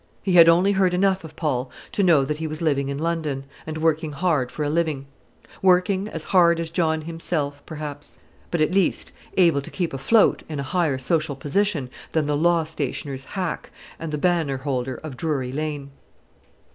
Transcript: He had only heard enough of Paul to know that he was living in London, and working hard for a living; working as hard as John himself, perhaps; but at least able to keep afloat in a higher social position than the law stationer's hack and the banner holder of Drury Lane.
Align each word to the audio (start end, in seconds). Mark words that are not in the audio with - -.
He 0.23 0.33
had 0.33 0.49
only 0.49 0.71
heard 0.71 0.95
enough 0.95 1.23
of 1.23 1.35
Paul 1.35 1.69
to 1.91 2.01
know 2.01 2.25
that 2.25 2.39
he 2.39 2.47
was 2.47 2.59
living 2.59 2.89
in 2.89 2.97
London, 2.97 3.43
and 3.67 3.77
working 3.77 4.13
hard 4.13 4.51
for 4.51 4.63
a 4.63 4.67
living; 4.71 5.05
working 5.61 6.07
as 6.07 6.23
hard 6.23 6.59
as 6.59 6.71
John 6.71 7.01
himself, 7.01 7.61
perhaps; 7.67 8.17
but 8.49 8.61
at 8.61 8.73
least 8.73 9.11
able 9.37 9.61
to 9.61 9.69
keep 9.69 9.93
afloat 9.93 10.41
in 10.49 10.59
a 10.59 10.63
higher 10.63 10.97
social 10.97 11.35
position 11.35 11.87
than 12.13 12.25
the 12.25 12.35
law 12.35 12.63
stationer's 12.63 13.25
hack 13.37 13.69
and 13.99 14.11
the 14.11 14.17
banner 14.17 14.57
holder 14.57 14.95
of 15.03 15.17
Drury 15.17 15.51
Lane. 15.51 15.91